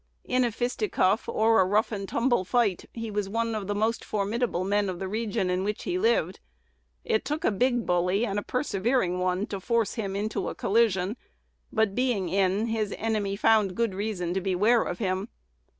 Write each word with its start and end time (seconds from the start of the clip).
In 0.23 0.43
a 0.43 0.51
fisticuff 0.51 1.29
or 1.29 1.61
a 1.61 1.65
rough 1.65 1.91
and 1.91 2.09
tumble 2.09 2.43
fight, 2.43 2.85
he 2.91 3.11
was 3.11 3.29
one 3.29 3.53
of 3.53 3.67
the 3.67 3.75
most 3.75 4.03
formidable 4.03 4.63
men 4.63 4.89
of 4.89 4.97
the 4.97 5.07
region 5.07 5.51
in 5.51 5.63
which 5.63 5.83
he 5.83 5.99
lived. 5.99 6.39
It 7.05 7.23
took 7.23 7.43
a 7.45 7.51
big 7.51 7.85
bully, 7.85 8.25
and 8.25 8.39
a 8.39 8.41
persevering 8.41 9.19
one, 9.19 9.45
to 9.45 9.59
force 9.59 9.93
him 9.93 10.15
into 10.15 10.49
a 10.49 10.55
collision; 10.55 11.17
but, 11.71 11.93
being 11.93 12.29
in, 12.29 12.65
his 12.65 12.95
enemy 12.97 13.35
found 13.35 13.75
good 13.75 13.93
reason 13.93 14.33
to 14.33 14.41
beware 14.41 14.81
of 14.81 14.97
him. 14.97 15.27